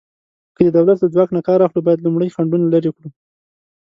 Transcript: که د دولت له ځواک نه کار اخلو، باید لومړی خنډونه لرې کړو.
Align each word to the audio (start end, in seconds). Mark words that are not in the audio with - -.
که 0.55 0.61
د 0.65 0.67
دولت 0.77 0.97
له 1.01 1.07
ځواک 1.13 1.29
نه 1.37 1.41
کار 1.47 1.59
اخلو، 1.67 1.85
باید 1.85 2.03
لومړی 2.05 2.33
خنډونه 2.35 2.65
لرې 2.73 2.91
کړو. 2.95 3.09